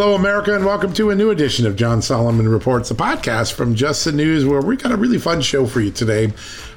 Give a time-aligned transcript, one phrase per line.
[0.00, 3.74] Hello, America, and welcome to a new edition of John Solomon Reports, a podcast from
[3.74, 6.28] Just the News, where we got a really fun show for you today.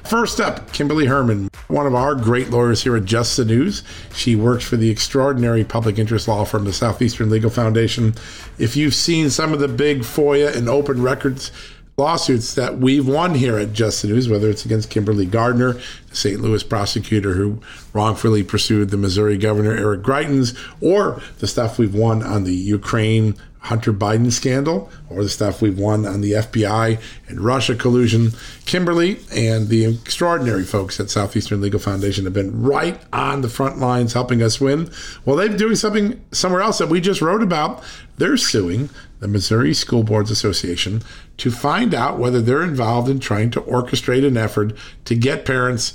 [0.02, 3.84] First up, Kimberly Hermann, one of our great lawyers here at Just the News.
[4.12, 8.14] She works for the extraordinary public interest law firm, the Southeastern Legal Foundation.
[8.58, 11.52] If you've seen some of the big FOIA and open records
[11.96, 15.74] lawsuits that we've won here at Just the News, whether it's against Kimberly Gardner,
[16.08, 16.40] the St.
[16.40, 17.60] Louis prosecutor who
[17.92, 23.34] wrongfully pursued the Missouri governor Eric Greitens, or the stuff we've won on the Ukraine
[23.62, 28.32] Hunter Biden scandal, or the stuff we've won on the FBI and Russia collusion.
[28.64, 33.78] Kimberly and the extraordinary folks at Southeastern Legal Foundation have been right on the front
[33.78, 34.90] lines helping us win.
[35.24, 37.84] Well, they're doing something somewhere else that we just wrote about.
[38.16, 38.90] They're suing
[39.22, 41.02] the Missouri School Boards Association
[41.38, 44.74] to find out whether they're involved in trying to orchestrate an effort
[45.06, 45.94] to get parents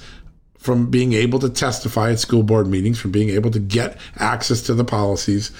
[0.57, 4.61] from being able to testify at school board meetings, from being able to get access
[4.63, 5.51] to the policies.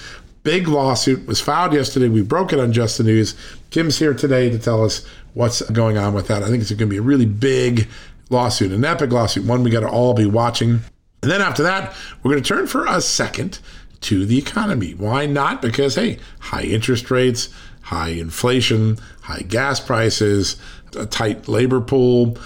[0.42, 2.08] Big lawsuit was filed yesterday.
[2.08, 3.34] We broke it on Just the News.
[3.70, 6.42] Kim's here today to tell us what's going on with that.
[6.42, 7.88] I think it's going to be a really big
[8.30, 10.80] lawsuit, an epic lawsuit, one we got to all be watching.
[11.22, 13.58] And then after that, we're going to turn for a second
[14.02, 14.94] to the economy.
[14.94, 15.62] Why not?
[15.62, 17.48] Because, hey, high interest rates,
[17.82, 20.56] high inflation, high gas prices,
[20.96, 22.36] a tight labor pool,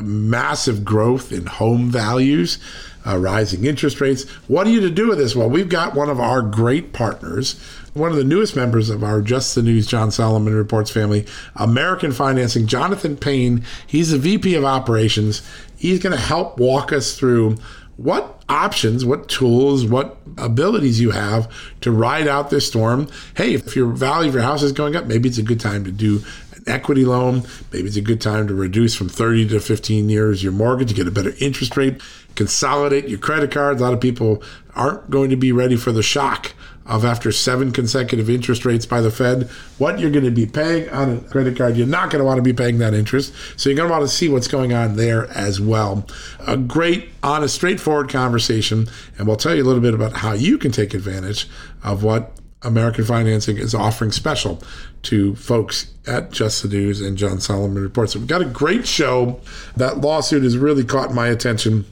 [0.00, 2.58] massive growth in home values,
[3.06, 4.28] uh, rising interest rates.
[4.48, 5.34] What are you to do with this?
[5.34, 7.58] Well, we've got one of our great partners,
[7.94, 11.26] one of the newest members of our Just the News John Solomon Reports family,
[11.56, 13.64] American Financing, Jonathan Payne.
[13.86, 15.42] He's the VP of Operations.
[15.76, 17.56] He's going to help walk us through
[17.98, 23.08] what options, what tools, what abilities you have to ride out this storm.
[23.36, 25.82] Hey, if your value of your house is going up, maybe it's a good time
[25.82, 26.22] to do
[26.54, 27.42] an equity loan.
[27.72, 30.94] Maybe it's a good time to reduce from 30 to 15 years your mortgage, to
[30.94, 32.00] get a better interest rate,
[32.36, 33.80] consolidate your credit cards.
[33.80, 34.44] A lot of people
[34.76, 36.52] aren't going to be ready for the shock
[36.88, 40.88] of after seven consecutive interest rates by the Fed, what you're going to be paying
[40.88, 41.76] on a credit card.
[41.76, 43.32] You're not going to want to be paying that interest.
[43.56, 46.06] So you're going to want to see what's going on there as well.
[46.46, 48.88] A great, honest, straightforward conversation.
[49.18, 51.46] And we'll tell you a little bit about how you can take advantage
[51.84, 52.32] of what
[52.62, 54.62] American Financing is offering special
[55.02, 58.14] to folks at Just the News and John Solomon Reports.
[58.14, 59.40] So we've got a great show.
[59.76, 61.84] That lawsuit has really caught my attention.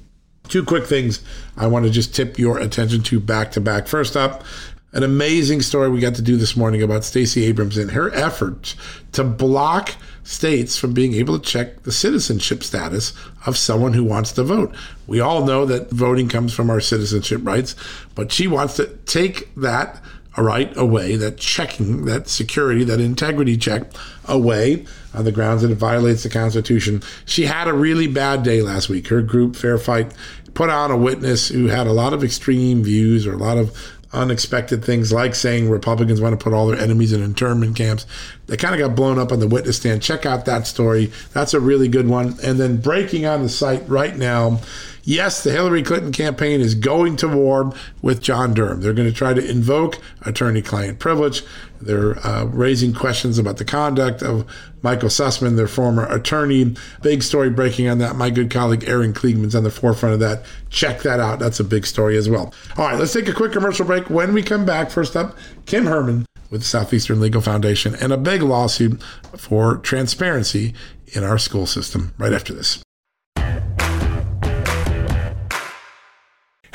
[0.48, 1.22] Two quick things
[1.56, 3.86] I want to just tip your attention to back to back.
[3.86, 4.42] First up,
[4.96, 8.74] an amazing story we got to do this morning about Stacey Abrams and her efforts
[9.12, 13.12] to block states from being able to check the citizenship status
[13.44, 14.74] of someone who wants to vote.
[15.06, 17.76] We all know that voting comes from our citizenship rights,
[18.14, 20.02] but she wants to take that
[20.38, 23.82] right away, that checking, that security, that integrity check
[24.24, 27.02] away on the grounds that it violates the Constitution.
[27.26, 29.08] She had a really bad day last week.
[29.08, 30.14] Her group, Fair Fight,
[30.56, 33.76] put on a witness who had a lot of extreme views or a lot of
[34.12, 38.06] unexpected things like saying Republicans want to put all their enemies in internment camps.
[38.46, 40.02] They kind of got blown up on the witness stand.
[40.02, 41.12] Check out that story.
[41.32, 42.36] That's a really good one.
[42.42, 44.60] And then breaking on the site right now,
[45.08, 47.72] Yes, the Hillary Clinton campaign is going to war
[48.02, 48.80] with John Durham.
[48.80, 51.44] They're going to try to invoke attorney client privilege.
[51.80, 54.44] They're uh, raising questions about the conduct of
[54.82, 56.74] Michael Sussmann, their former attorney.
[57.02, 58.16] Big story breaking on that.
[58.16, 60.44] My good colleague Aaron Kliegman's on the forefront of that.
[60.70, 61.38] Check that out.
[61.38, 62.52] That's a big story as well.
[62.76, 64.10] All right, let's take a quick commercial break.
[64.10, 65.36] When we come back, first up,
[65.66, 69.00] Kim Hermann with the Southeastern Legal Foundation and a big lawsuit
[69.36, 70.74] for transparency
[71.12, 72.82] in our school system right after this.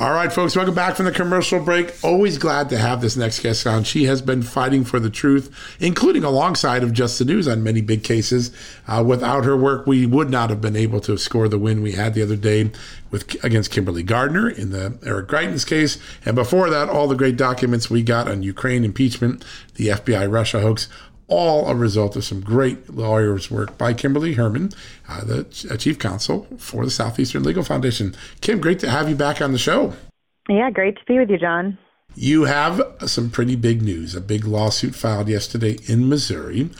[0.00, 1.92] All right, folks, welcome back from the commercial break.
[2.02, 3.84] Always glad to have this next guest on.
[3.84, 7.82] She has been fighting for the truth, including alongside of Just the News on many
[7.82, 8.50] big cases.
[8.88, 11.92] Uh, without her work, we would not have been able to score the win we
[11.92, 12.70] had the other day
[13.10, 15.98] with against Kimberly Gardner in the Eric Greitens case.
[16.24, 19.44] And before that, all the great documents we got on Ukraine impeachment,
[19.74, 20.88] the FBI Russia hoax,
[21.30, 24.72] all a result of some great lawyers' work by Kimberly Hermann,
[25.08, 25.44] uh, the
[25.78, 28.14] chief counsel for the Southeastern Legal Foundation.
[28.40, 29.94] Kim, great to have you back on the show.
[30.48, 31.78] Yeah, great to be with you, John.
[32.16, 34.14] You have some pretty big news.
[34.14, 36.70] A big lawsuit filed yesterday in Missouri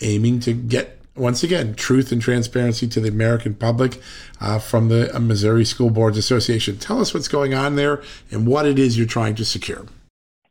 [0.00, 4.00] aiming to get, once again, truth and transparency to the American public
[4.40, 6.76] uh, from the uh, Missouri School Boards Association.
[6.78, 9.86] Tell us what's going on there and what it is you're trying to secure.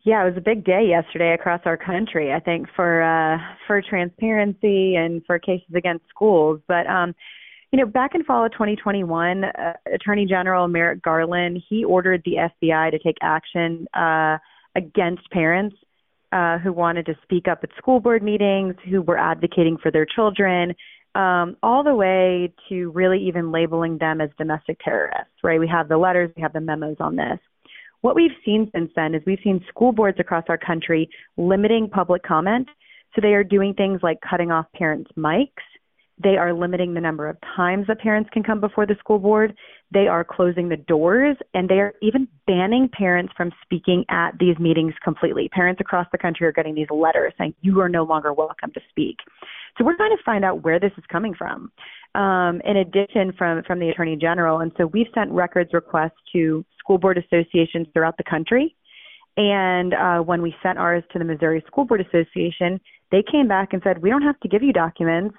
[0.03, 2.31] Yeah, it was a big day yesterday across our country.
[2.31, 3.37] I think for uh,
[3.67, 6.61] for transparency and for cases against schools.
[6.67, 7.13] But um,
[7.71, 12.49] you know, back in fall of 2021, uh, Attorney General Merrick Garland he ordered the
[12.63, 14.37] FBI to take action uh,
[14.75, 15.75] against parents
[16.31, 20.05] uh, who wanted to speak up at school board meetings, who were advocating for their
[20.05, 20.73] children,
[21.15, 25.59] um, all the way to really even labeling them as domestic terrorists, right?
[25.59, 27.39] We have the letters, we have the memos on this.
[28.01, 32.23] What we've seen since then is we've seen school boards across our country limiting public
[32.23, 32.67] comment.
[33.15, 35.49] So they are doing things like cutting off parents' mics.
[36.21, 39.53] They are limiting the number of times that parents can come before the school board.
[39.91, 44.59] They are closing the doors and they are even banning parents from speaking at these
[44.59, 45.49] meetings completely.
[45.49, 48.81] Parents across the country are getting these letters saying, you are no longer welcome to
[48.89, 49.15] speak.
[49.77, 51.71] So we're trying to find out where this is coming from.
[52.15, 54.59] Um, in addition, from, from the Attorney General.
[54.59, 58.75] And so we've sent records requests to school board associations throughout the country.
[59.37, 62.81] And uh, when we sent ours to the Missouri School Board Association,
[63.11, 65.35] they came back and said, we don't have to give you documents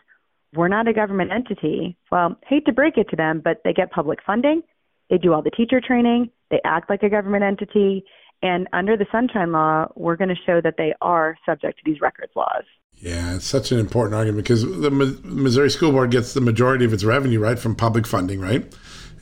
[0.54, 1.96] we're not a government entity.
[2.10, 4.62] Well, hate to break it to them, but they get public funding.
[5.08, 6.30] They do all the teacher training.
[6.50, 8.04] They act like a government entity.
[8.42, 12.00] And under the Sunshine Law, we're going to show that they are subject to these
[12.00, 12.64] records laws.
[12.94, 16.92] Yeah, it's such an important argument because the Missouri School Board gets the majority of
[16.92, 18.64] its revenue, right, from public funding, right?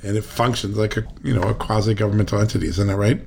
[0.03, 2.69] And it functions like a, you know, a quasi-governmental entity.
[2.69, 3.21] Isn't that right?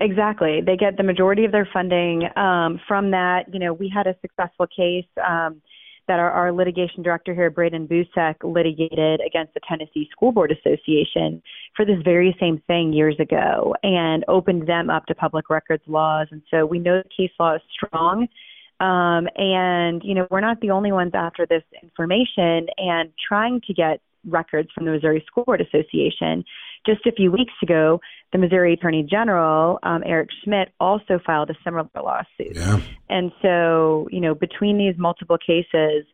[0.00, 0.60] Exactly.
[0.64, 3.52] They get the majority of their funding um, from that.
[3.52, 5.06] You know, we had a successful case.
[5.26, 5.62] Um,
[6.08, 11.42] that our, our litigation director here, Braden Boucek, litigated against the Tennessee School Board Association
[11.76, 16.26] for this very same thing years ago and opened them up to public records laws.
[16.30, 18.26] And so we know the case law is strong.
[18.80, 23.74] Um, and, you know, we're not the only ones after this information and trying to
[23.74, 26.44] get records from the Missouri School Board Association.
[26.86, 28.00] Just a few weeks ago,
[28.32, 32.56] the Missouri Attorney General, um, Eric Schmitt, also filed a similar lawsuit.
[32.56, 32.80] Yeah.
[33.08, 36.04] And so, you know, between these multiple cases,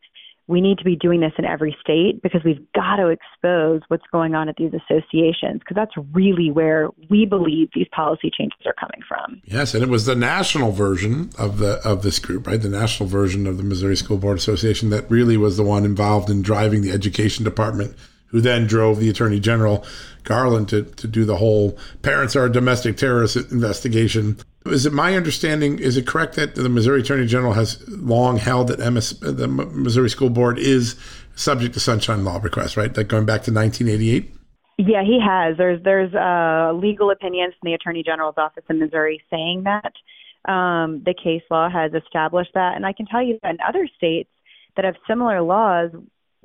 [0.46, 4.04] we need to be doing this in every state because we've got to expose what's
[4.12, 8.74] going on at these associations because that's really where we believe these policy changes are
[8.74, 9.40] coming from.
[9.44, 12.60] Yes, and it was the national version of the of this group, right?
[12.60, 16.28] The national version of the Missouri School Board Association that really was the one involved
[16.28, 17.96] in driving the education department
[18.26, 19.84] who then drove the Attorney General
[20.24, 24.38] Garland to, to do the whole parents are a domestic terrorist investigation.
[24.66, 25.78] Is it my understanding?
[25.78, 30.09] Is it correct that the Missouri Attorney General has long held that MS, the Missouri
[30.09, 30.97] School Board is
[31.35, 32.92] subject to sunshine law requests, right?
[32.94, 34.35] That going back to 1988.
[34.78, 35.56] Yeah, he has.
[35.56, 39.92] There's there's uh, legal opinions from the Attorney General's office in Missouri saying that
[40.50, 43.88] um, the case law has established that, and I can tell you that in other
[43.97, 44.30] states
[44.76, 45.90] that have similar laws,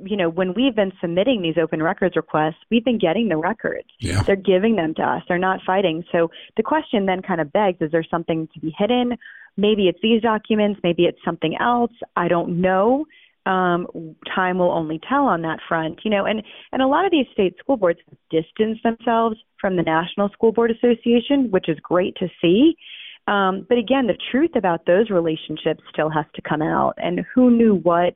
[0.03, 3.87] you know, when we've been submitting these open records requests, we've been getting the records.
[3.99, 4.21] Yeah.
[4.23, 5.23] They're giving them to us.
[5.27, 6.03] They're not fighting.
[6.11, 9.17] So the question then kind of begs, is there something to be hidden?
[9.57, 11.91] Maybe it's these documents, maybe it's something else.
[12.15, 13.05] I don't know.
[13.45, 13.87] Um,
[14.35, 17.25] time will only tell on that front, you know, and, and a lot of these
[17.33, 22.27] state school boards distance themselves from the National School Board Association, which is great to
[22.41, 22.75] see.
[23.27, 26.93] Um, but again, the truth about those relationships still has to come out.
[26.97, 28.15] And who knew what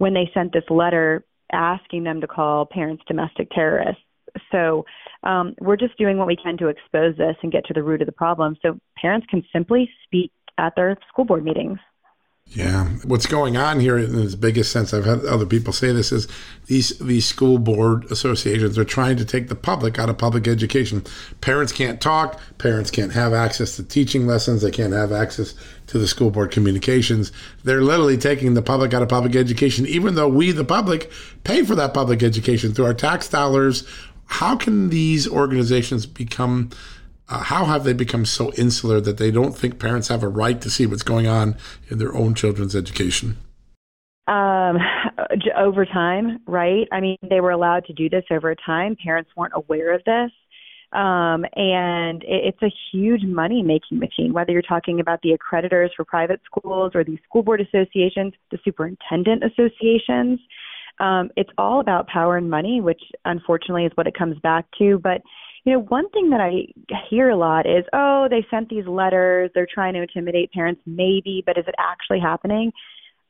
[0.00, 4.02] when they sent this letter asking them to call parents domestic terrorists.
[4.50, 4.86] So
[5.24, 8.00] um, we're just doing what we can to expose this and get to the root
[8.00, 11.78] of the problem so parents can simply speak at their school board meetings.
[12.52, 16.10] Yeah, what's going on here in the biggest sense, I've had other people say this
[16.10, 16.26] is
[16.66, 21.04] these these school board associations are trying to take the public out of public education.
[21.42, 22.40] Parents can't talk.
[22.58, 24.62] Parents can't have access to teaching lessons.
[24.62, 25.54] They can't have access
[25.88, 27.30] to the school board communications.
[27.62, 31.12] They're literally taking the public out of public education, even though we, the public,
[31.44, 33.86] pay for that public education through our tax dollars.
[34.26, 36.70] How can these organizations become
[37.30, 40.60] uh, how have they become so insular that they don't think parents have a right
[40.60, 41.56] to see what's going on
[41.88, 43.38] in their own children's education?
[44.26, 44.78] Um,
[45.56, 46.86] over time, right?
[46.92, 48.96] I mean, they were allowed to do this over time.
[49.02, 50.30] Parents weren't aware of this.
[50.92, 55.90] Um, and it, it's a huge money making machine, whether you're talking about the accreditors
[55.96, 60.40] for private schools or the school board associations, the superintendent associations.
[60.98, 64.98] Um, it's all about power and money, which unfortunately is what it comes back to.
[64.98, 65.22] But
[65.64, 66.66] you know, one thing that I
[67.08, 71.42] hear a lot is, oh, they sent these letters, they're trying to intimidate parents, maybe,
[71.44, 72.72] but is it actually happening?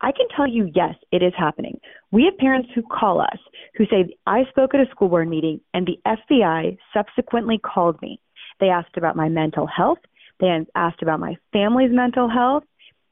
[0.00, 1.78] I can tell you, yes, it is happening.
[2.10, 3.38] We have parents who call us
[3.76, 8.20] who say, I spoke at a school board meeting and the FBI subsequently called me.
[8.60, 9.98] They asked about my mental health.
[10.38, 12.64] They asked about my family's mental health.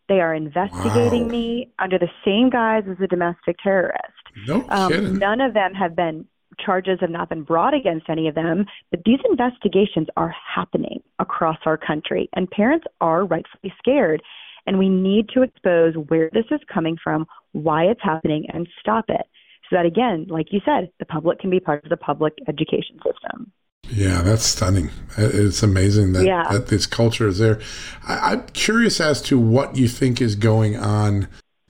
[0.09, 1.29] They are investigating wow.
[1.29, 4.05] me under the same guise as a domestic terrorist.
[4.47, 6.27] No um, none of them have been
[6.65, 11.59] charges have not been brought against any of them, but these investigations are happening across
[11.67, 14.23] our country, and parents are rightfully scared.
[14.67, 19.07] And we need to expose where this is coming from, why it's happening, and stop
[19.09, 19.27] it.
[19.71, 22.97] So that, again, like you said, the public can be part of the public education
[22.97, 23.51] system.
[23.89, 24.91] Yeah, that's stunning.
[25.17, 26.53] It's amazing that, yeah.
[26.53, 27.61] that this culture is there.
[28.07, 31.29] I, I'm curious as to what you think is going on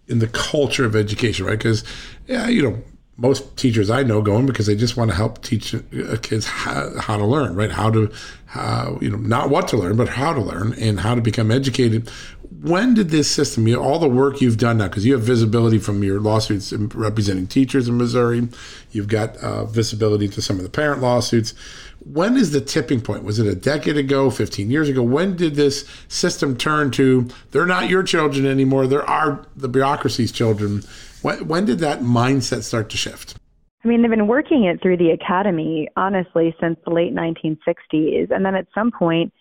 [0.08, 1.58] in the culture of education, right?
[1.58, 1.84] Because,
[2.26, 2.82] yeah, you know,
[3.18, 5.80] most teachers I know going because they just want to help teach uh,
[6.22, 7.70] kids how, how to learn, right?
[7.70, 8.10] How to,
[8.46, 11.50] how, you know, not what to learn, but how to learn and how to become
[11.50, 12.08] educated.
[12.62, 15.22] When did this system, you know, all the work you've done now, because you have
[15.22, 18.48] visibility from your lawsuits representing teachers in Missouri,
[18.92, 21.54] you've got uh, visibility to some of the parent lawsuits.
[21.98, 23.24] When is the tipping point?
[23.24, 25.02] Was it a decade ago, 15 years ago?
[25.02, 30.30] When did this system turn to they're not your children anymore, they're our, the bureaucracy's
[30.30, 30.84] children?
[31.22, 33.36] When, when did that mindset start to shift?
[33.84, 38.30] I mean, they've been working it through the academy, honestly, since the late 1960s.
[38.30, 39.32] And then at some point,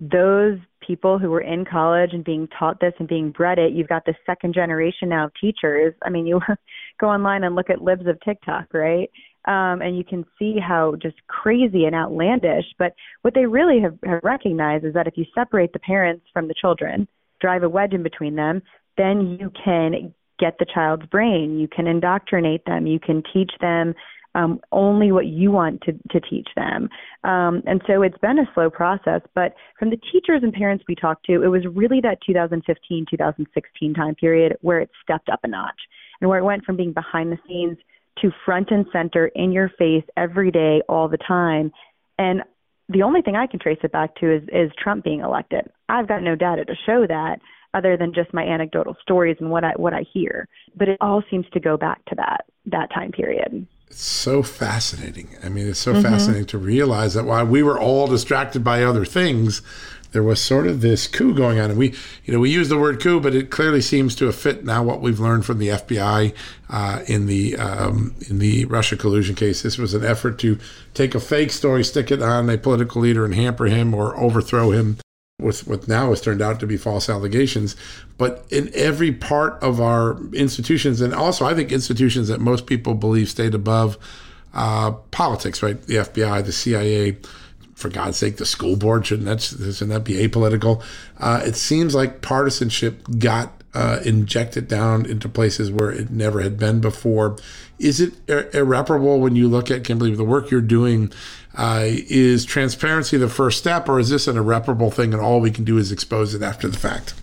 [0.00, 3.88] those people who were in college and being taught this and being bred it, you've
[3.88, 5.94] got the second generation now of teachers.
[6.02, 6.40] I mean, you
[7.00, 9.10] go online and look at libs of TikTok, right?
[9.46, 12.64] Um, and you can see how just crazy and outlandish.
[12.78, 16.48] But what they really have, have recognized is that if you separate the parents from
[16.48, 17.06] the children,
[17.40, 18.62] drive a wedge in between them,
[18.96, 21.58] then you can get the child's brain.
[21.58, 22.86] You can indoctrinate them.
[22.86, 23.94] You can teach them
[24.34, 26.88] um, only what you want to, to teach them.
[27.22, 30.94] Um, and so it's been a slow process, but from the teachers and parents we
[30.94, 35.48] talked to, it was really that 2015, 2016 time period where it stepped up a
[35.48, 35.80] notch
[36.20, 37.78] and where it went from being behind the scenes
[38.20, 41.72] to front and center in your face every day, all the time.
[42.18, 42.42] And
[42.88, 45.70] the only thing I can trace it back to is, is Trump being elected.
[45.88, 47.40] I've got no data to show that
[47.74, 50.48] other than just my anecdotal stories and what I what I hear.
[50.76, 53.66] But it all seems to go back to that that time period.
[53.88, 55.28] It's so fascinating.
[55.42, 56.02] I mean, it's so mm-hmm.
[56.02, 59.62] fascinating to realize that while we were all distracted by other things,
[60.12, 61.70] there was sort of this coup going on.
[61.70, 64.36] And we, you know, we use the word coup, but it clearly seems to have
[64.36, 66.34] fit now what we've learned from the FBI
[66.70, 69.62] uh, in the um, in the Russia collusion case.
[69.62, 70.58] This was an effort to
[70.94, 74.70] take a fake story, stick it on a political leader, and hamper him or overthrow
[74.70, 74.98] him
[75.40, 77.74] with what now has turned out to be false allegations.
[78.18, 82.94] But in every part of our institutions, and also I think institutions that most people
[82.94, 83.98] believe stayed above
[84.52, 85.80] uh, politics, right?
[85.82, 87.16] The FBI, the CIA,
[87.74, 90.82] for God's sake, the school board shouldn't that shouldn't that be apolitical?
[91.18, 96.40] Uh, it seems like partisanship got uh, inject it down into places where it never
[96.40, 97.36] had been before.
[97.80, 101.12] Is it ir- irreparable when you look at Kimberly the work you're doing?
[101.56, 105.50] Uh, is transparency the first step, or is this an irreparable thing, and all we
[105.50, 107.14] can do is expose it after the fact?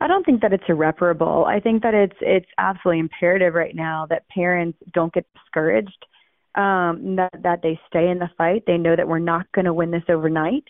[0.00, 1.44] I don't think that it's irreparable.
[1.46, 6.06] I think that it's it's absolutely imperative right now that parents don't get discouraged,
[6.54, 8.64] um, that that they stay in the fight.
[8.66, 10.64] They know that we're not going to win this overnight,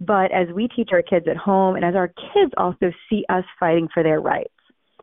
[0.00, 3.44] but as we teach our kids at home, and as our kids also see us
[3.58, 4.54] fighting for their rights,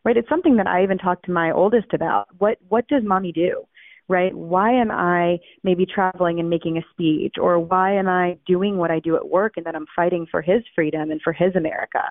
[0.06, 0.16] right?
[0.16, 2.28] It's something that I even talked to my oldest about.
[2.38, 3.66] What what does mommy do?
[4.08, 4.36] Right?
[4.36, 8.92] Why am I maybe traveling and making a speech or why am I doing what
[8.92, 12.04] I do at work and that I'm fighting for his freedom and for his America?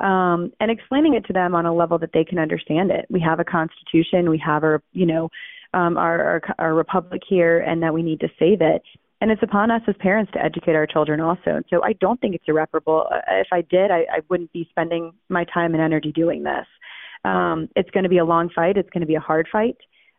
[0.00, 3.06] Um, and explaining it to them on a level that they can understand it.
[3.10, 5.28] We have a constitution, we have our, you know,
[5.72, 8.82] um, our, our, our republic here, and that we need to save it.
[9.20, 11.50] And it's upon us as parents to educate our children also.
[11.56, 13.06] And so I don't think it's irreparable.
[13.10, 16.66] Uh, if I did, I, I wouldn't be spending my time and energy doing this.
[17.24, 18.76] Um, it's going to be a long fight.
[18.76, 19.78] It's going to be a hard fight,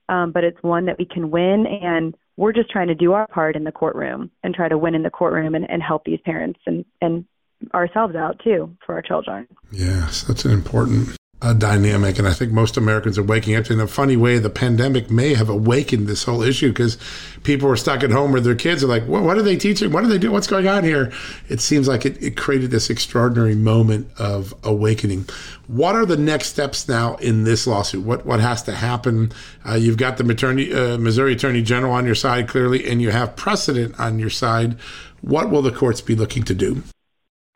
[0.10, 1.66] um, but it's one that we can win.
[1.68, 4.96] And we're just trying to do our part in the courtroom and try to win
[4.96, 7.26] in the courtroom and, and help these parents and, and
[7.74, 9.48] ourselves out too for our children.
[9.72, 11.16] Yes, that's an important
[11.46, 12.18] a dynamic.
[12.18, 14.40] And I think most Americans are waking up in a funny way.
[14.40, 16.98] The pandemic may have awakened this whole issue because
[17.44, 19.92] people were stuck at home with their kids are like, what, what are they teaching?
[19.92, 20.34] What are they doing?
[20.34, 21.14] What's going on here?
[21.48, 25.26] It seems like it, it created this extraordinary moment of awakening.
[25.68, 28.04] What are the next steps now in this lawsuit?
[28.04, 29.32] What what has to happen?
[29.68, 33.12] Uh, you've got the maternity, uh, Missouri Attorney General on your side clearly, and you
[33.12, 34.78] have precedent on your side.
[35.22, 36.84] What will the courts be looking to do?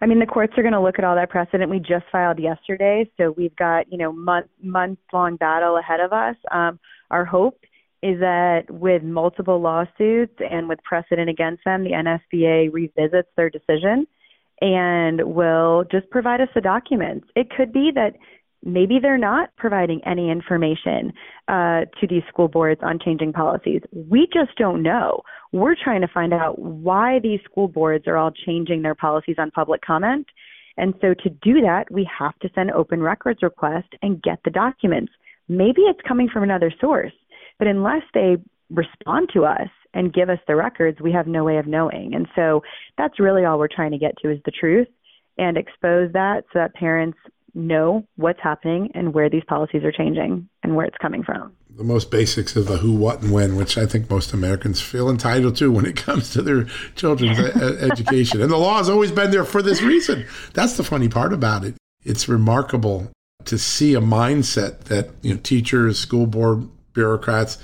[0.02, 1.70] I mean, the courts are going to look at all that precedent.
[1.70, 6.14] We just filed yesterday, so we've got you know month month long battle ahead of
[6.14, 6.36] us.
[6.52, 6.80] Um,
[7.12, 7.60] our hope
[8.02, 14.08] is that with multiple lawsuits and with precedent against them, the NSBA revisits their decision
[14.62, 17.28] and will just provide us the documents.
[17.36, 18.16] It could be that
[18.64, 21.14] maybe they're not providing any information
[21.48, 23.82] uh, to these school boards on changing policies.
[23.94, 25.22] We just don't know.
[25.52, 29.52] We're trying to find out why these school boards are all changing their policies on
[29.52, 30.28] public comment.
[30.78, 34.52] And so to do that, we have to send open records request and get the
[34.52, 35.12] documents.
[35.48, 37.14] Maybe it's coming from another source,
[37.58, 38.38] but unless they
[38.70, 42.14] respond to us and give us the records, we have no way of knowing.
[42.14, 42.62] And so
[42.98, 44.88] that's really all we're trying to get to is the truth
[45.38, 47.18] and expose that so that parents
[47.54, 51.54] know what's happening and where these policies are changing and where it's coming from.
[51.76, 55.10] The most basics of the who, what, and when, which I think most Americans feel
[55.10, 57.40] entitled to when it comes to their children's
[57.82, 58.42] education.
[58.42, 60.26] And the law has always been there for this reason.
[60.54, 61.76] That's the funny part about it.
[62.04, 63.12] It's remarkable
[63.46, 67.58] to see a mindset that you know teachers, school board bureaucrats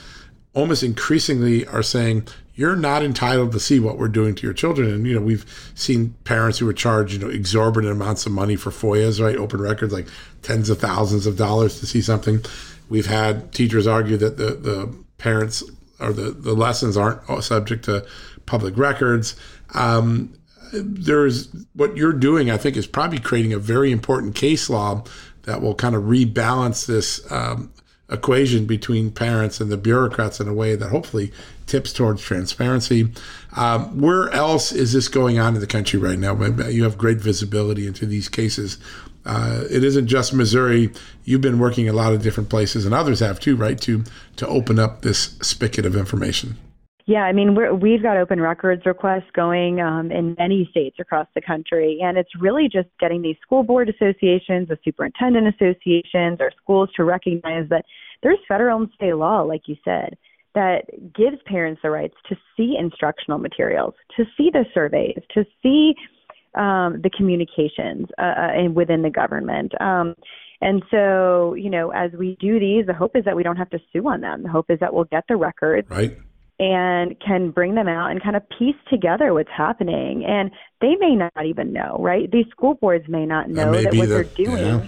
[0.54, 4.90] almost increasingly are saying you're not entitled to see what we're doing to your children.
[4.90, 8.56] And, you know, we've seen parents who are charged, you know, exorbitant amounts of money
[8.56, 9.36] for FOIAs, right?
[9.36, 10.08] Open records, like
[10.42, 12.44] tens of thousands of dollars to see something.
[12.88, 15.64] We've had teachers argue that the, the parents
[16.00, 18.06] or the, the lessons aren't subject to
[18.46, 19.36] public records.
[19.74, 20.34] Um,
[20.72, 25.04] there's what you're doing, I think, is probably creating a very important case law
[25.44, 27.72] that will kind of rebalance this um,
[28.10, 31.32] equation between parents and the bureaucrats in a way that hopefully
[31.66, 33.12] tips towards transparency.
[33.56, 36.40] Um, where else is this going on in the country right now?
[36.68, 38.78] You have great visibility into these cases.
[39.26, 40.92] Uh, it isn't just Missouri.
[41.24, 43.80] You've been working a lot of different places, and others have too, right?
[43.82, 44.04] To
[44.36, 46.58] to open up this spigot of information.
[47.08, 51.28] Yeah, I mean, we're, we've got open records requests going um, in many states across
[51.36, 56.52] the country, and it's really just getting these school board associations, the superintendent associations, or
[56.64, 57.86] schools to recognize that
[58.24, 60.18] there's federal and state law, like you said,
[60.56, 65.94] that gives parents the rights to see instructional materials, to see the surveys, to see
[66.56, 69.80] um, the communications uh, uh within the government.
[69.80, 70.16] Um,
[70.62, 73.70] and so, you know, as we do these, the hope is that we don't have
[73.72, 74.42] to sue on them.
[74.42, 75.88] The hope is that we'll get the records.
[75.90, 76.18] Right
[76.60, 80.24] and can bring them out and kind of piece together what's happening.
[80.26, 82.32] And they may not even know, right?
[82.32, 84.88] These school boards may not know that, that what the, they're doing, yeah.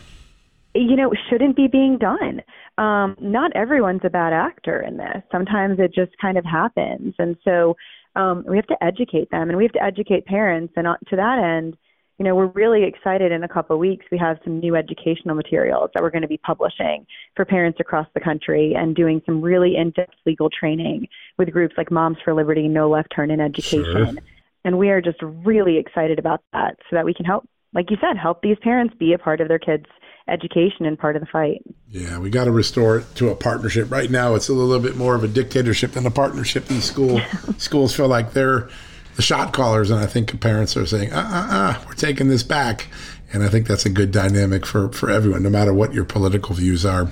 [0.74, 2.42] you know, shouldn't be being done.
[2.78, 5.24] Um, not everyone's a bad actor in this.
[5.32, 7.16] Sometimes it just kind of happens.
[7.20, 7.76] And so
[8.16, 10.74] um, we have to educate them and we have to educate parents.
[10.78, 11.76] And to that end,
[12.18, 14.06] you know, we're really excited in a couple of weeks.
[14.12, 18.08] We have some new educational materials that we're going to be publishing for parents across
[18.16, 22.34] the country and doing some really in depth legal training with groups like Moms for
[22.34, 23.84] Liberty, No Left Turn in Education.
[23.84, 24.24] Sure.
[24.66, 27.98] And we are just really excited about that so that we can help, like you
[28.02, 29.86] said, help these parents be a part of their kids'
[30.28, 31.62] education and part of the fight.
[31.90, 33.92] Yeah, we got to restore it to a partnership.
[33.92, 36.66] Right now, it's a little bit more of a dictatorship than a partnership.
[36.66, 37.22] These school
[37.58, 38.70] schools feel like they're
[39.18, 42.44] the shot callers, and I think parents are saying, "Uh, uh, uh, we're taking this
[42.44, 42.88] back."
[43.34, 46.56] And I think that's a good dynamic for for everyone, no matter what your political
[46.56, 47.10] views are.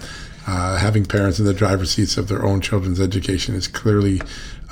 [0.47, 4.21] Uh, having parents in the driver's seats of their own children's education is clearly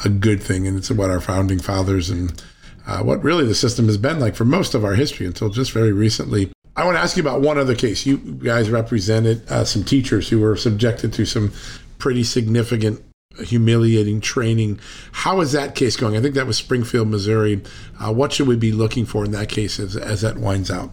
[0.05, 2.41] a good thing, and it's what our founding fathers and
[2.85, 5.71] uh, what really the system has been like for most of our history until just
[5.71, 6.51] very recently.
[6.75, 8.05] I want to ask you about one other case.
[8.05, 11.51] You guys represented uh, some teachers who were subjected to some
[11.97, 13.03] pretty significant
[13.39, 14.79] humiliating training.
[15.11, 16.15] How is that case going?
[16.15, 17.61] I think that was Springfield, Missouri.
[17.99, 20.91] Uh, what should we be looking for in that case as, as that winds out?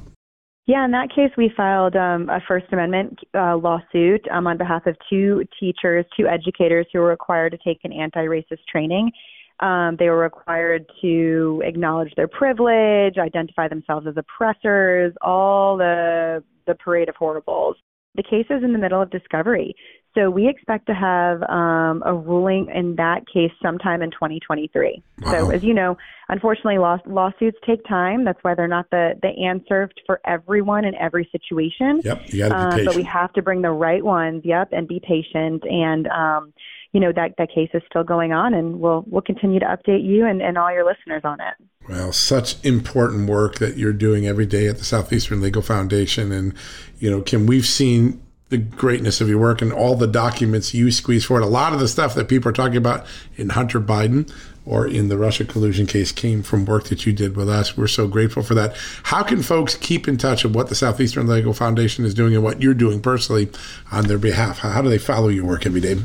[0.66, 4.86] Yeah, in that case, we filed um, a First Amendment uh, lawsuit um, on behalf
[4.86, 9.10] of two teachers, two educators who were required to take an anti racist training.
[9.58, 16.74] Um, they were required to acknowledge their privilege, identify themselves as oppressors, all the the
[16.76, 17.76] parade of horribles.
[18.14, 19.74] The case is in the middle of discovery.
[20.14, 25.02] So we expect to have um, a ruling in that case sometime in 2023.
[25.20, 25.30] Wow.
[25.30, 25.96] So as you know,
[26.28, 28.24] unfortunately, law- lawsuits take time.
[28.24, 32.00] That's why they're not the, the answer for everyone in every situation.
[32.04, 32.80] Yep, you got to be patient.
[32.80, 34.42] Um, but we have to bring the right ones.
[34.44, 35.62] Yep, and be patient.
[35.64, 36.52] And um,
[36.92, 40.04] you know that that case is still going on, and we'll we'll continue to update
[40.04, 41.54] you and, and all your listeners on it.
[41.88, 46.54] Well, such important work that you're doing every day at the Southeastern Legal Foundation, and
[46.98, 50.90] you know, Kim, we've seen the greatness of your work and all the documents you
[50.90, 51.42] squeeze forward.
[51.42, 54.30] A lot of the stuff that people are talking about in Hunter Biden
[54.66, 57.76] or in the Russia collusion case came from work that you did with us.
[57.76, 58.76] We're so grateful for that.
[59.04, 62.44] How can folks keep in touch of what the Southeastern Legal Foundation is doing and
[62.44, 63.48] what you're doing personally
[63.90, 64.58] on their behalf?
[64.58, 65.96] How do they follow your work every day?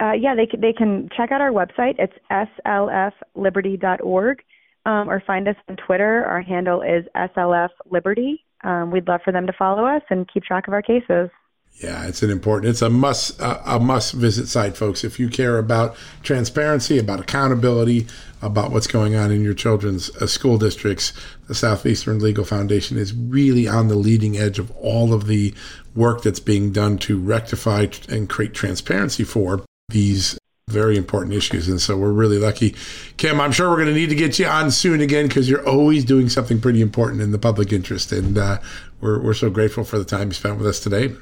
[0.00, 1.96] Uh, yeah, they, they can check out our website.
[1.98, 2.12] It's
[2.66, 4.42] slfliberty.org
[4.86, 6.24] um, or find us on Twitter.
[6.26, 8.40] Our handle is slfliberty.
[8.62, 11.30] Um, we'd love for them to follow us and keep track of our cases.
[11.76, 12.70] Yeah, it's an important.
[12.70, 15.02] It's a must a, must visit site, folks.
[15.02, 18.06] If you care about transparency, about accountability,
[18.40, 21.12] about what's going on in your children's uh, school districts,
[21.48, 25.52] the Southeastern Legal Foundation is really on the leading edge of all of the
[25.96, 30.38] work that's being done to rectify and create transparency for these
[30.70, 31.68] very important issues.
[31.68, 32.76] And so we're really lucky.
[33.16, 35.68] Kim, I'm sure we're going to need to get you on soon again because you're
[35.68, 38.12] always doing something pretty important in the public interest.
[38.12, 38.60] And uh,
[39.00, 41.14] we're, we're so grateful for the time you spent with us today.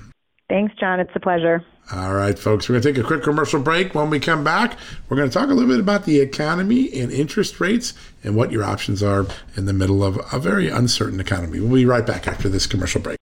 [0.49, 1.01] Thanks, John.
[1.01, 1.65] It's a pleasure.
[1.93, 3.95] All right, folks, we're going to take a quick commercial break.
[3.95, 4.79] When we come back,
[5.09, 8.53] we're going to talk a little bit about the economy and interest rates and what
[8.53, 9.27] your options are
[9.57, 11.59] in the middle of a very uncertain economy.
[11.61, 13.22] We'll be right back after this commercial break.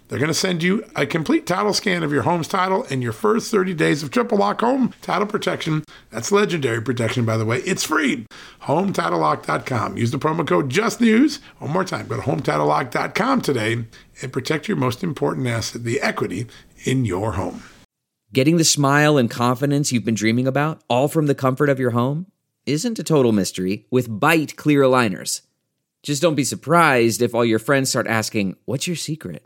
[0.11, 3.13] They're going to send you a complete title scan of your home's title and your
[3.13, 5.85] first 30 days of triple lock home title protection.
[6.09, 7.59] That's legendary protection, by the way.
[7.59, 8.25] It's free.
[8.63, 9.95] HometitleLock.com.
[9.95, 11.39] Use the promo code JUSTNEWS.
[11.59, 13.85] One more time, go to HometitleLock.com today
[14.21, 16.47] and protect your most important asset, the equity
[16.83, 17.63] in your home.
[18.33, 21.91] Getting the smile and confidence you've been dreaming about, all from the comfort of your
[21.91, 22.27] home,
[22.65, 25.39] isn't a total mystery with Byte clear aligners.
[26.03, 29.45] Just don't be surprised if all your friends start asking, What's your secret?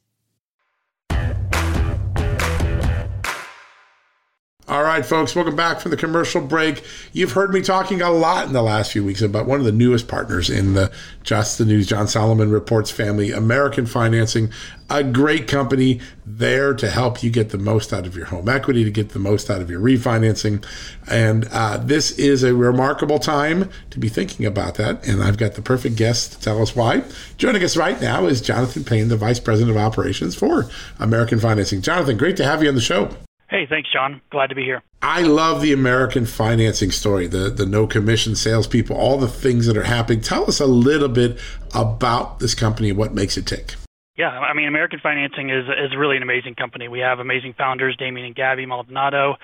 [4.71, 6.81] All right, folks, welcome back from the commercial break.
[7.11, 9.71] You've heard me talking a lot in the last few weeks about one of the
[9.73, 10.89] newest partners in the
[11.23, 14.49] Just the News John Solomon Reports family, American Financing,
[14.89, 18.85] a great company there to help you get the most out of your home equity,
[18.85, 20.65] to get the most out of your refinancing.
[21.05, 25.05] And uh, this is a remarkable time to be thinking about that.
[25.05, 27.03] And I've got the perfect guest to tell us why.
[27.35, 31.81] Joining us right now is Jonathan Payne, the Vice President of Operations for American Financing.
[31.81, 33.13] Jonathan, great to have you on the show.
[33.51, 34.21] Hey, thanks, John.
[34.31, 34.81] Glad to be here.
[35.01, 39.75] I love the American financing story, the the no commission salespeople, all the things that
[39.75, 40.21] are happening.
[40.21, 41.37] Tell us a little bit
[41.75, 43.75] about this company and what makes it tick.
[44.17, 46.87] Yeah, I mean, American Financing is is really an amazing company.
[46.87, 49.35] We have amazing founders, Damien and Gabby Maldonado.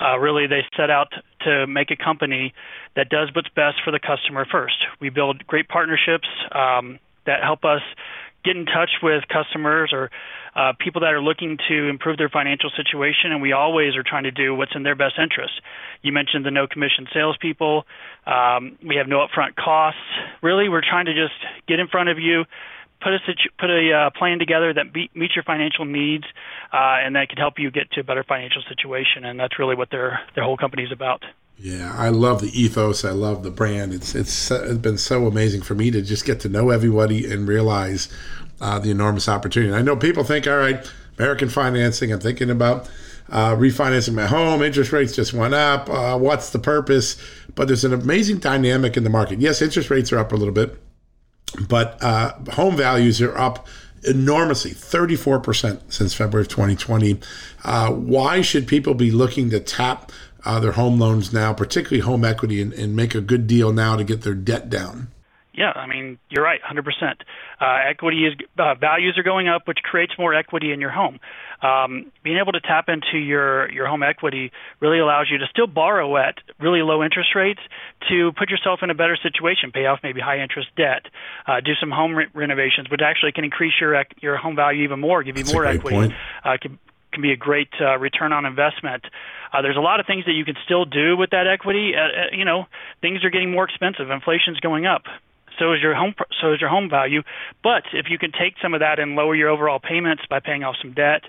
[0.00, 1.12] Uh, really, they set out
[1.42, 2.54] to make a company
[2.96, 4.76] that does what's best for the customer first.
[4.98, 7.82] We build great partnerships um, that help us
[8.44, 10.10] get in touch with customers or
[10.54, 14.24] uh, people that are looking to improve their financial situation, and we always are trying
[14.24, 15.54] to do what's in their best interest.
[16.02, 17.86] You mentioned the no commission salespeople.
[18.26, 20.00] Um, we have no upfront costs.
[20.42, 21.34] Really, we're trying to just
[21.66, 22.44] get in front of you,
[23.00, 26.24] put a situ- put a uh, plan together that be- meets your financial needs,
[26.72, 29.24] uh, and that can help you get to a better financial situation.
[29.24, 31.24] And that's really what their their whole company is about.
[31.58, 33.04] Yeah, I love the ethos.
[33.04, 33.94] I love the brand.
[33.94, 37.46] It's it's it's been so amazing for me to just get to know everybody and
[37.46, 38.08] realize
[38.62, 39.74] uh, the enormous opportunity.
[39.74, 42.12] I know people think, all right, American financing.
[42.12, 42.88] I'm thinking about
[43.28, 44.62] uh, refinancing my home.
[44.62, 45.90] Interest rates just went up.
[45.90, 47.20] Uh, what's the purpose?
[47.54, 49.40] But there's an amazing dynamic in the market.
[49.40, 50.80] Yes, interest rates are up a little bit,
[51.68, 53.66] but uh, home values are up
[54.04, 57.20] enormously 34% since February of 2020.
[57.64, 60.12] Uh, why should people be looking to tap
[60.44, 63.96] uh, their home loans now, particularly home equity, and, and make a good deal now
[63.96, 65.08] to get their debt down?
[65.54, 66.82] Yeah, I mean, you're right, 100%.
[67.60, 71.20] Uh, equity is uh, values are going up, which creates more equity in your home.
[71.60, 75.66] Um, being able to tap into your your home equity really allows you to still
[75.68, 77.60] borrow at really low interest rates
[78.08, 81.06] to put yourself in a better situation, pay off maybe high interest debt,
[81.46, 85.00] uh, do some home re- renovations, which actually can increase your your home value even
[85.00, 86.14] more, give you That's more equity.
[86.44, 86.78] Uh, can,
[87.12, 89.04] can be a great uh, return on investment.
[89.52, 91.92] Uh, there's a lot of things that you can still do with that equity.
[92.32, 92.64] You know,
[93.02, 94.10] things are getting more expensive.
[94.10, 95.02] Inflation's going up
[95.58, 97.22] so is your home so is your home value.
[97.62, 100.64] But if you can take some of that and lower your overall payments by paying
[100.64, 101.22] off some debt,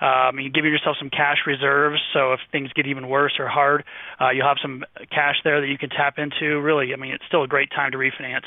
[0.00, 2.00] um, you give yourself some cash reserves.
[2.12, 3.84] So if things get even worse or hard,
[4.20, 6.60] uh, you'll have some cash there that you can tap into.
[6.60, 8.46] Really, I mean, it's still a great time to refinance.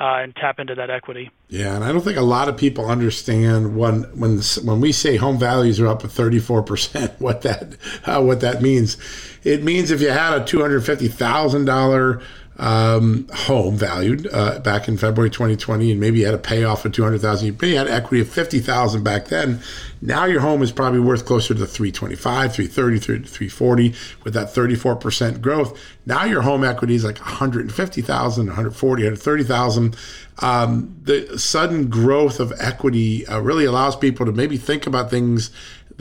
[0.00, 1.30] Uh, and tap into that equity.
[1.48, 5.16] Yeah, and I don't think a lot of people understand when when when we say
[5.16, 8.96] home values are up to thirty four percent, what that uh, what that means.
[9.44, 12.22] It means if you had a two hundred fifty thousand dollar
[12.58, 16.92] um, home valued uh, back in February 2020, and maybe you had a payoff of
[16.92, 17.46] 200,000.
[17.46, 19.60] You maybe had equity of 50,000 back then.
[20.00, 25.78] Now your home is probably worth closer to 325, 330, 340 with that 34% growth.
[26.04, 29.96] Now your home equity is like 150,000, 140, 130,000.
[30.38, 35.50] Um, the sudden growth of equity uh, really allows people to maybe think about things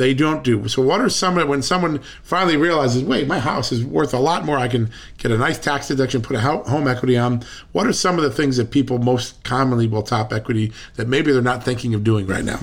[0.01, 0.67] they don't do.
[0.67, 4.43] So, what are some when someone finally realizes, wait, my house is worth a lot
[4.43, 4.57] more?
[4.57, 7.43] I can get a nice tax deduction, put a home equity on.
[7.71, 11.31] What are some of the things that people most commonly will top equity that maybe
[11.31, 12.61] they're not thinking of doing right now?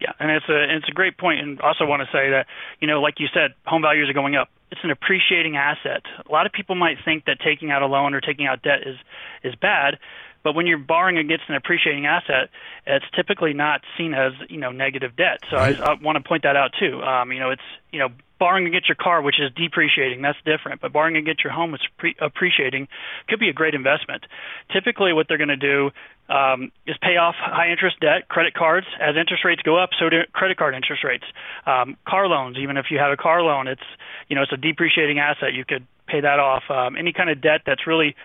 [0.00, 2.46] Yeah, and it's a it's a great point, and also want to say that
[2.80, 4.48] you know, like you said, home values are going up.
[4.72, 6.02] It's an appreciating asset.
[6.26, 8.86] A lot of people might think that taking out a loan or taking out debt
[8.86, 8.96] is
[9.44, 9.98] is bad,
[10.42, 12.50] but when you're borrowing against an appreciating asset,
[12.86, 15.40] it's typically not seen as you know negative debt.
[15.50, 15.78] So right.
[15.80, 17.02] I, I want to point that out too.
[17.02, 18.08] Um, you know, it's you know
[18.40, 20.80] borrowing against your car, which is depreciating, that's different.
[20.80, 22.88] But borrowing against your home, which is pre- appreciating,
[23.28, 24.24] could be a great investment.
[24.72, 25.90] Typically, what they're going to do
[26.30, 28.86] um, is pay off high interest debt, credit cards.
[28.98, 31.24] As interest rates go up, so do credit card interest rates.
[31.66, 33.86] Um, car loans, even if you have a car loan, it's
[34.28, 35.52] you know it's a depreciating asset.
[35.52, 36.64] You could pay that off.
[36.70, 38.16] Um, any kind of debt that's really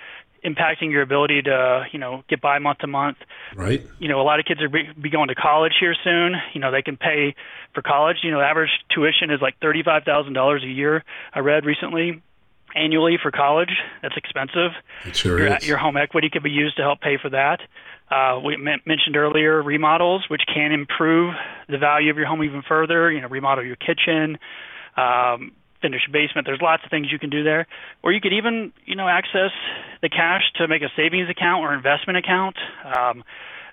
[0.46, 3.18] impacting your ability to you know get by month to month.
[3.56, 3.86] Right.
[4.00, 6.36] You know, a lot of kids are be, be going to college here soon.
[6.54, 7.36] You know, they can pay
[7.74, 8.18] for college.
[8.24, 11.04] You know, average tuition is like thirty five thousand dollars a year.
[11.34, 12.22] I read recently.
[12.76, 13.70] Annually for college,
[14.02, 14.72] that's expensive.
[15.06, 15.66] It sure your, is.
[15.66, 17.62] your home equity could be used to help pay for that.
[18.12, 21.34] Uh, we m- mentioned earlier remodels, which can improve
[21.70, 23.10] the value of your home even further.
[23.10, 24.38] You know, remodel your kitchen,
[24.98, 25.54] um,
[25.86, 26.48] finished basement.
[26.48, 27.68] There's lots of things you can do there.
[28.02, 29.52] Or you could even, you know, access
[30.02, 32.58] the cash to make a savings account or investment account.
[32.84, 33.24] Um,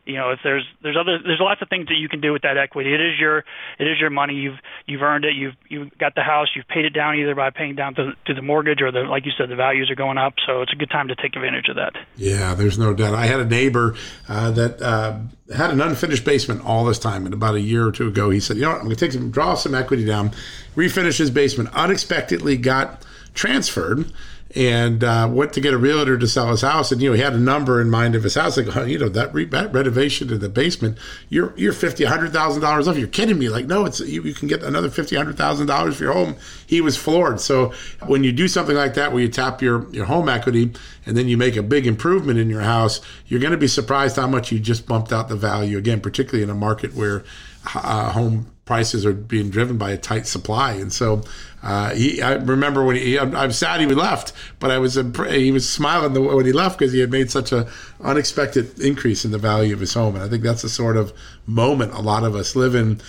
[0.05, 2.43] you know if there's there's other there's lots of things that you can do with
[2.43, 2.93] that equity.
[2.93, 3.39] It is your
[3.79, 4.35] it is your money.
[4.35, 5.35] You've you've earned it.
[5.35, 6.49] You've you've got the house.
[6.57, 9.25] You've paid it down either by paying down to, to the mortgage or the like
[9.27, 10.35] you said the values are going up.
[10.47, 11.93] So it's a good time to take advantage of that.
[12.17, 13.15] Yeah there's no doubt.
[13.15, 13.95] I had a neighbor
[14.29, 15.19] uh, that uh,
[15.55, 17.25] had an unfinished basement all this time.
[17.25, 19.05] And about a year or two ago he said you know what, i'm going to
[19.05, 20.33] take some draw some equity down.
[20.75, 21.69] Refinish his basement.
[21.75, 24.11] Unexpectedly got transferred
[24.55, 26.93] and uh, went to get a realtor to sell his house.
[26.93, 28.99] And you know, he had a number in mind of his house, like oh, you
[28.99, 30.99] know that, re- that renovation to the basement.
[31.29, 32.99] You're you're fifty, hundred thousand dollars off.
[32.99, 33.49] You're kidding me?
[33.49, 36.37] Like no, it's you, you can get another fifty, hundred thousand dollars for your home.
[36.67, 37.41] He was floored.
[37.41, 37.73] So
[38.07, 40.73] when you do something like that, where you tap your your home equity
[41.07, 44.17] and then you make a big improvement in your house, you're going to be surprised
[44.17, 47.25] how much you just bumped out the value again, particularly in a market where
[47.75, 50.73] uh, home prices are being driven by a tight supply.
[50.73, 51.23] And so
[51.63, 55.51] uh, he, I remember when he, I'm, I'm, sad he left, but I was he
[55.51, 57.69] was smiling when he left because he had made such a
[58.01, 60.15] unexpected increase in the value of his home.
[60.15, 61.13] And I think that's the sort of
[61.47, 63.01] moment a lot of us live in.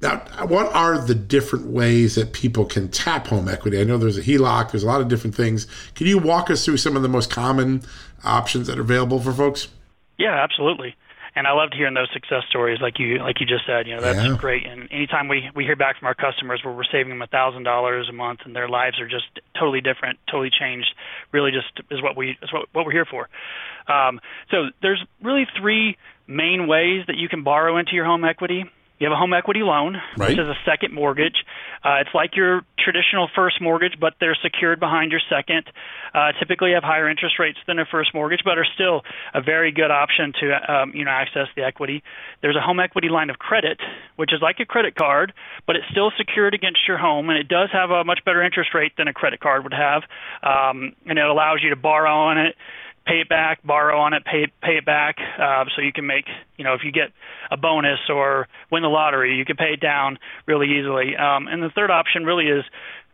[0.00, 3.80] Now, what are the different ways that people can tap home equity?
[3.80, 5.66] I know there's a HELOC, there's a lot of different things.
[5.96, 7.82] Can you walk us through some of the most common
[8.22, 9.68] options that are available for folks?
[10.16, 10.94] Yeah, absolutely
[11.34, 13.86] and I loved hearing those success stories, like you like you just said.
[13.86, 14.36] You know, that's yeah.
[14.36, 14.66] great.
[14.66, 17.64] And anytime we we hear back from our customers where we're saving them a thousand
[17.64, 19.26] dollars a month and their lives are just
[19.58, 20.88] totally different, totally changed,
[21.32, 23.28] really just is what we is what, what we're here for.
[23.86, 28.64] Um, so there's really three main ways that you can borrow into your home equity.
[28.98, 30.30] You have a home equity loan, right.
[30.30, 31.44] which is a second mortgage.
[31.84, 35.70] Uh, it's like your traditional first mortgage, but they're secured behind your second.
[36.14, 39.02] Uh, typically have higher interest rates than a first mortgage, but are still
[39.34, 42.02] a very good option to um, you know access the equity.
[42.42, 43.78] There's a home equity line of credit,
[44.16, 45.32] which is like a credit card,
[45.66, 48.74] but it's still secured against your home, and it does have a much better interest
[48.74, 50.02] rate than a credit card would have,
[50.42, 52.56] um, and it allows you to borrow on it
[53.08, 56.26] pay it back, borrow on it, pay pay it back, uh, so you can make
[56.56, 57.08] you know if you get
[57.50, 61.16] a bonus or win the lottery, you can pay it down really easily.
[61.16, 62.64] Um, and the third option really is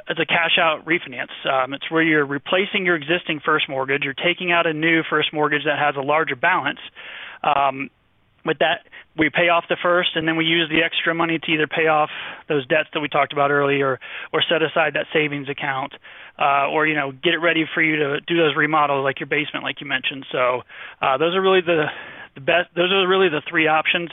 [0.09, 1.33] it's a cash out refinance.
[1.49, 5.33] Um, it's where you're replacing your existing first mortgage, you're taking out a new first
[5.33, 6.81] mortgage that has a larger balance.
[7.43, 7.91] Um,
[8.45, 8.85] with that,
[9.17, 11.87] we pay off the first, and then we use the extra money to either pay
[11.87, 12.11] off
[12.49, 14.01] those debts that we talked about earlier,
[14.33, 15.95] or set aside that savings account
[16.39, 19.29] uh, or you know get it ready for you to do those remodels like your
[19.29, 20.27] basement, like you mentioned.
[20.33, 20.63] So
[21.01, 21.87] uh, those are really the
[22.35, 22.75] the best.
[22.75, 24.11] Those are really the three options.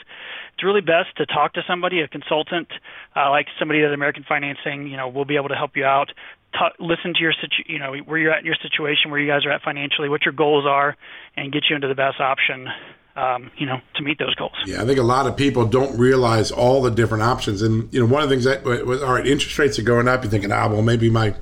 [0.54, 2.68] It's really best to talk to somebody, a consultant,
[3.16, 4.86] uh, like somebody at American Financing.
[4.86, 6.10] You know, we'll be able to help you out.
[6.52, 9.26] Talk, listen to your situ- you know where you're at in your situation, where you
[9.26, 10.96] guys are at financially, what your goals are,
[11.36, 12.68] and get you into the best option
[13.16, 14.52] um, you know, to meet those goals.
[14.64, 17.62] Yeah, I think a lot of people don't realize all the different options.
[17.62, 20.08] And, you know, one of the things that was, all right, interest rates are going
[20.08, 20.22] up.
[20.22, 21.34] You're thinking, ah, well, maybe my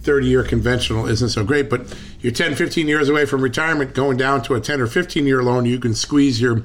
[0.00, 4.16] 30 year conventional isn't so great, but you're 10, 15 years away from retirement, going
[4.16, 6.64] down to a 10 or 15 year loan, you can squeeze your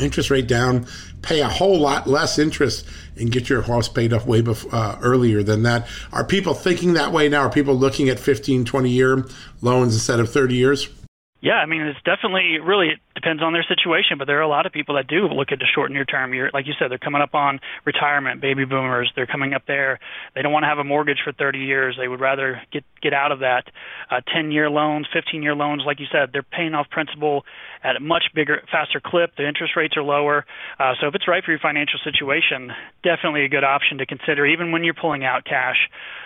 [0.00, 0.86] interest rate down,
[1.22, 4.98] pay a whole lot less interest, and get your house paid off way before, uh,
[5.02, 5.86] earlier than that.
[6.12, 7.40] Are people thinking that way now?
[7.40, 9.24] Are people looking at 15, 20 year
[9.60, 10.88] loans instead of 30 years?
[11.44, 14.48] Yeah, I mean, it's definitely really it depends on their situation, but there are a
[14.48, 16.32] lot of people that do look at the short and near term.
[16.32, 19.12] You're like you said, they're coming up on retirement, baby boomers.
[19.14, 20.00] They're coming up there.
[20.34, 21.96] They don't want to have a mortgage for 30 years.
[22.00, 23.64] They would rather get get out of that.
[24.10, 27.44] Uh, 10 year loans, 15 year loans, like you said, they're paying off principal
[27.84, 29.36] at a much bigger, faster clip.
[29.36, 30.46] The interest rates are lower.
[30.80, 32.72] Uh, so if it's right for your financial situation,
[33.04, 35.76] definitely a good option to consider, even when you're pulling out cash.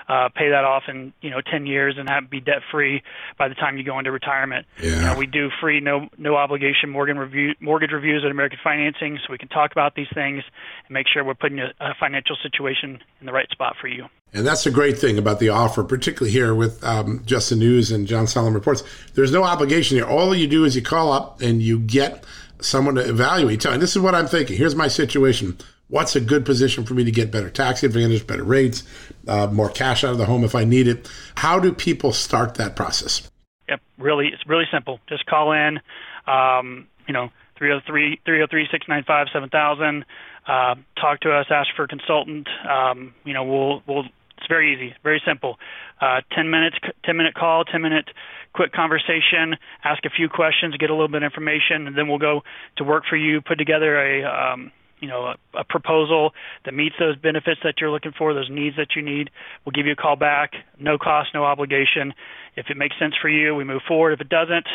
[0.09, 3.03] Uh, pay that off in you know 10 years and have be debt free
[3.37, 4.65] by the time you go into retirement.
[4.81, 4.97] Yeah.
[4.97, 9.19] You know, we do free no no obligation mortgage review mortgage reviews at American Financing,
[9.19, 10.43] so we can talk about these things
[10.87, 14.07] and make sure we're putting a, a financial situation in the right spot for you.
[14.33, 17.91] And that's the great thing about the offer, particularly here with um, Just the News
[17.91, 18.83] and John Solomon Reports.
[19.15, 20.07] There's no obligation here.
[20.07, 22.25] All you do is you call up and you get
[22.61, 23.61] someone to evaluate.
[23.61, 24.57] Tell me, this is what I'm thinking.
[24.57, 25.57] Here's my situation.
[25.89, 28.83] What's a good position for me to get better tax advantage, better rates,
[29.27, 31.11] uh, more cash out of the home if I need it?
[31.37, 33.31] How do people start that process?
[33.69, 35.01] Yep, really, it's really simple.
[35.09, 35.81] Just call in.
[36.27, 40.05] Um, you know, 303 303 695 7000.
[40.47, 41.47] Uh, talk to us.
[41.51, 42.49] Ask for a consultant.
[42.69, 44.05] Um, you know, we'll we'll.
[44.39, 45.59] It's very easy, very simple.
[46.01, 48.09] Uh, 10 minutes, 10 minute call, 10 minute
[48.53, 49.57] quick conversation.
[49.85, 52.43] Ask a few questions, get a little bit of information, and then we'll go
[52.77, 53.41] to work for you.
[53.41, 56.33] Put together a um, you know a, a proposal
[56.65, 59.31] that meets those benefits that you're looking for, those needs that you need.
[59.65, 62.15] We'll give you a call back, no cost, no obligation.
[62.57, 64.13] If it makes sense for you, we move forward.
[64.13, 64.67] If it doesn't,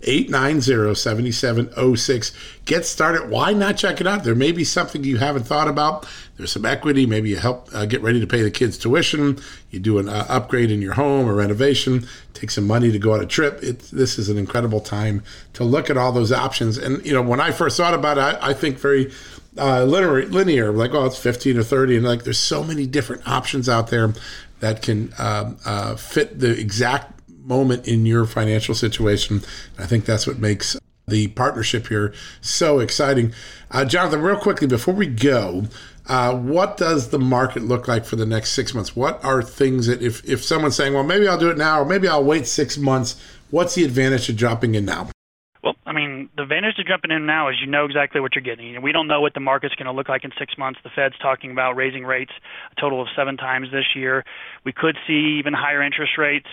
[0.03, 2.32] 866-890-7706.
[2.64, 3.28] Get started.
[3.28, 4.24] Why not check it out?
[4.24, 6.07] There may be something you haven't thought about.
[6.36, 7.05] There's some equity.
[7.07, 9.38] Maybe you help uh, get ready to pay the kids' tuition.
[9.70, 12.07] You do an uh, upgrade in your home or renovation.
[12.32, 13.62] Take some money to go on a trip.
[13.62, 15.22] It, this is an incredible time
[15.55, 16.78] to look at all those options.
[16.78, 19.12] And you know, when I first thought about it, I, I think very
[19.59, 20.72] uh, linear, linear.
[20.72, 24.14] Like, oh, it's 15 or 30, and like, there's so many different options out there
[24.61, 29.43] that can um, uh, fit the exact moment in your financial situation.
[29.78, 30.76] I think that's what makes
[31.09, 33.32] the partnership here so exciting.
[33.70, 35.64] Uh, Jonathan, real quickly before we go,
[36.07, 38.97] uh, what does the market look like for the next six months?
[38.97, 41.84] What are things that if if someone's saying, well, maybe I'll do it now, or
[41.84, 43.20] maybe I'll wait six months,
[43.51, 45.11] what's the advantage of dropping in now?
[45.62, 48.42] Well, I mean, the advantage to jumping in now is you know exactly what you're
[48.42, 48.66] getting.
[48.66, 50.80] You know, we don't know what the market's going to look like in six months.
[50.82, 52.32] The Fed's talking about raising rates
[52.76, 54.24] a total of seven times this year.
[54.64, 56.48] We could see even higher interest rates.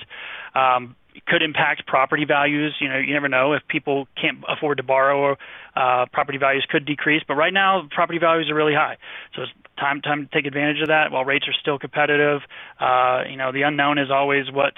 [0.55, 0.95] Um,
[1.25, 2.75] could impact property values.
[2.79, 5.37] You know, you never know if people can't afford to borrow.
[5.75, 8.97] Uh, property values could decrease, but right now property values are really high.
[9.35, 11.11] So it's time time to take advantage of that.
[11.11, 12.41] While rates are still competitive,
[12.79, 14.73] uh, you know, the unknown is always what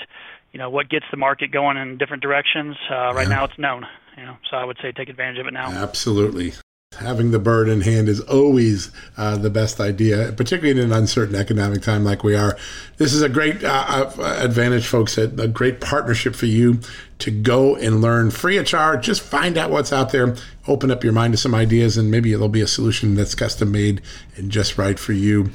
[0.54, 2.78] you know what gets the market going in different directions.
[2.90, 3.36] Uh, right yeah.
[3.36, 3.86] now, it's known.
[4.20, 5.72] You know, so I would say take advantage of it now.
[5.72, 6.52] Absolutely.
[6.98, 11.36] Having the bird in hand is always uh, the best idea, particularly in an uncertain
[11.36, 12.58] economic time like we are.
[12.98, 16.82] This is a great uh, uh advantage, folks, a great partnership for you
[17.20, 19.06] to go and learn free of charge.
[19.06, 20.36] Just find out what's out there,
[20.68, 23.72] open up your mind to some ideas, and maybe there'll be a solution that's custom
[23.72, 24.02] made
[24.36, 25.52] and just right for you.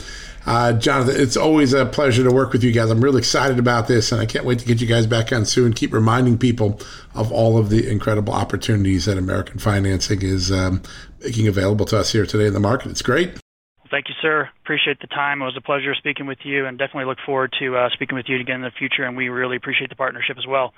[0.47, 2.91] Uh, Jonathan, it's always a pleasure to work with you guys.
[2.91, 5.47] I'm really excited about this, and I can't wait to get you guys back on
[5.47, 5.73] soon.
[5.73, 6.81] Keep reminding people
[7.15, 10.83] of all of the incredible opportunities that American Financing is um,
[11.21, 12.91] making available to us here today in the market.
[12.91, 13.39] It's great.
[13.91, 14.51] Thank you, sir.
[14.65, 15.41] Appreciate the time.
[15.41, 18.27] It was a pleasure speaking with you, and definitely look forward to uh, speaking with
[18.29, 19.05] you again in the future.
[19.05, 20.75] And we really appreciate the partnership as well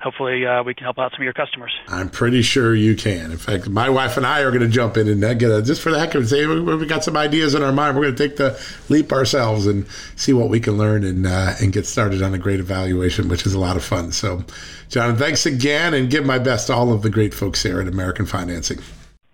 [0.00, 1.72] hopefully uh, we can help out some of your customers.
[1.88, 3.30] I'm pretty sure you can.
[3.32, 5.80] In fact, my wife and I are going to jump in and get a, just
[5.80, 7.96] for the heck of it, say we've got some ideas in our mind.
[7.96, 9.86] We're going to take the leap ourselves and
[10.16, 13.46] see what we can learn and uh, and get started on a great evaluation, which
[13.46, 14.12] is a lot of fun.
[14.12, 14.44] So,
[14.88, 17.88] John, thanks again, and give my best to all of the great folks here at
[17.88, 18.78] American Financing.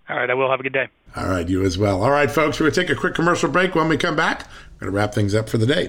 [0.09, 0.89] All right, I will have a good day.
[1.17, 2.03] All right, you as well.
[2.03, 3.75] All right, folks, we're going to take a quick commercial break.
[3.75, 5.89] When we come back, we're going to wrap things up for the day.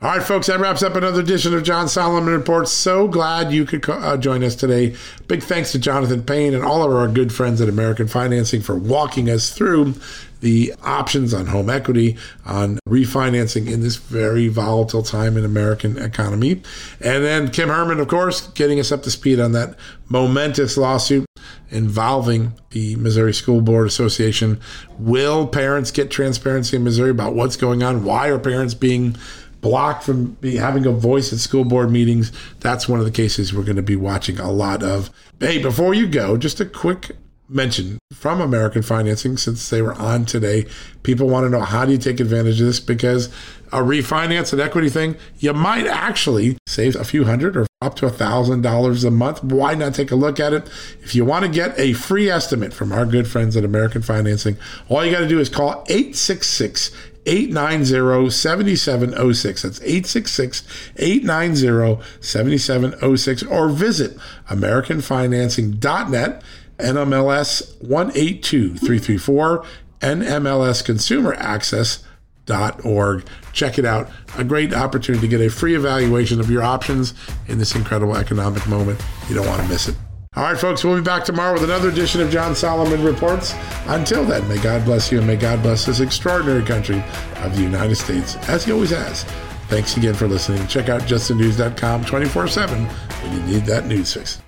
[0.00, 2.70] All right, folks, that wraps up another edition of John Solomon Reports.
[2.70, 4.94] So glad you could uh, join us today.
[5.26, 8.76] Big thanks to Jonathan Payne and all of our good friends at American Financing for
[8.76, 9.94] walking us through
[10.38, 16.62] the options on home equity, on refinancing in this very volatile time in American economy.
[17.00, 19.74] And then Kim Hermann, of course, getting us up to speed on that
[20.08, 21.26] momentous lawsuit
[21.70, 24.60] involving the Missouri School Board Association.
[24.96, 28.04] Will parents get transparency in Missouri about what's going on?
[28.04, 29.16] Why are parents being
[29.60, 32.32] blocked from be, having a voice at school board meetings.
[32.60, 35.10] That's one of the cases we're going to be watching a lot of.
[35.40, 37.12] Hey, before you go, just a quick
[37.48, 40.66] mention from American Financing since they were on today.
[41.02, 43.28] People want to know how do you take advantage of this because
[43.72, 48.06] a refinance and equity thing, you might actually save a few hundred or up to
[48.06, 49.42] a thousand dollars a month.
[49.44, 50.68] Why not take a look at it?
[51.00, 54.56] If you want to get a free estimate from our good friends at American Financing,
[54.88, 56.90] all you got to do is call 866
[57.28, 59.62] 890 7706.
[59.62, 60.62] That's 866
[60.96, 63.42] 890 7706.
[63.44, 64.16] Or visit
[64.48, 66.42] AmericanFinancing.net,
[66.78, 69.64] NMLS 182334,
[70.00, 72.04] NMLS Consumer Access.
[72.46, 73.26] Dot org.
[73.52, 74.08] Check it out.
[74.38, 77.12] A great opportunity to get a free evaluation of your options
[77.46, 79.04] in this incredible economic moment.
[79.28, 79.96] You don't want to miss it.
[80.38, 83.56] All right, folks, we'll be back tomorrow with another edition of John Solomon Reports.
[83.86, 87.02] Until then, may God bless you and may God bless this extraordinary country
[87.38, 89.24] of the United States, as He always has.
[89.66, 90.64] Thanks again for listening.
[90.68, 94.40] Check out justthenews.com 24 7 when you need that news fix.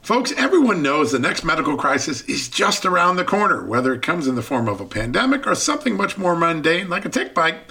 [0.00, 4.26] Folks, everyone knows the next medical crisis is just around the corner, whether it comes
[4.26, 7.70] in the form of a pandemic or something much more mundane like a tick bite